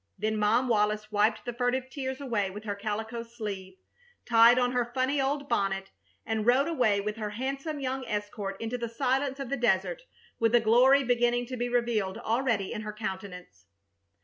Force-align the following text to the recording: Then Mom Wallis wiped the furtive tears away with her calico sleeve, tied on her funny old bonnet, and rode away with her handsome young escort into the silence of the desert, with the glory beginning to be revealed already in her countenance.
Then 0.17 0.35
Mom 0.37 0.67
Wallis 0.67 1.11
wiped 1.11 1.45
the 1.45 1.53
furtive 1.53 1.87
tears 1.91 2.19
away 2.19 2.49
with 2.49 2.63
her 2.63 2.73
calico 2.73 3.21
sleeve, 3.21 3.75
tied 4.25 4.57
on 4.57 4.71
her 4.71 4.83
funny 4.95 5.21
old 5.21 5.47
bonnet, 5.47 5.91
and 6.25 6.43
rode 6.43 6.67
away 6.67 6.99
with 6.99 7.17
her 7.17 7.29
handsome 7.29 7.79
young 7.79 8.03
escort 8.07 8.59
into 8.59 8.79
the 8.79 8.89
silence 8.89 9.39
of 9.39 9.49
the 9.49 9.57
desert, 9.57 10.01
with 10.39 10.53
the 10.53 10.59
glory 10.59 11.03
beginning 11.03 11.45
to 11.45 11.55
be 11.55 11.69
revealed 11.69 12.17
already 12.17 12.73
in 12.73 12.81
her 12.81 12.93
countenance. 12.93 13.67